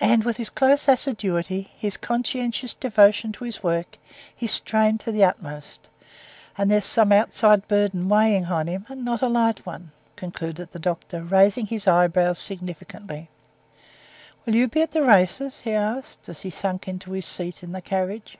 And 0.00 0.24
with 0.24 0.36
his 0.38 0.50
close 0.50 0.88
assiduity, 0.88 1.70
his 1.78 1.96
conscientious 1.96 2.74
devotion 2.74 3.30
to 3.34 3.44
his 3.44 3.62
work, 3.62 3.96
he's 4.34 4.50
strained 4.50 4.98
to 4.98 5.12
the 5.12 5.22
utmost; 5.22 5.88
and 6.56 6.68
there's 6.68 6.84
some 6.84 7.12
outside 7.12 7.68
burden 7.68 8.08
weighing 8.08 8.46
on 8.46 8.66
him, 8.66 8.84
and 8.88 9.04
not 9.04 9.22
a 9.22 9.28
light 9.28 9.64
one," 9.64 9.92
concluded 10.16 10.72
the 10.72 10.80
doctor, 10.80 11.22
raising 11.22 11.66
his 11.66 11.86
eyebrows 11.86 12.40
significantly. 12.40 13.28
"Will 14.44 14.56
you 14.56 14.66
be 14.66 14.82
at 14.82 14.90
the 14.90 15.02
races?" 15.04 15.60
he 15.60 15.70
added, 15.72 16.04
as 16.26 16.40
he 16.40 16.50
sank 16.50 16.88
into 16.88 17.12
his 17.12 17.24
seat 17.26 17.62
in 17.62 17.70
the 17.70 17.80
carriage. 17.80 18.38